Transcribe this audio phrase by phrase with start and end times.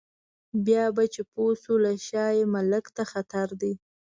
[0.65, 3.73] بیا به چې پوه شو له شا یې مالک ته خطر دی.